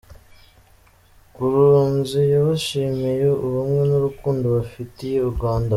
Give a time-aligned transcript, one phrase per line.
[1.33, 5.69] Nkurunzi yabashimiye ubumwe n’urukundo bafitiye u Rwanda.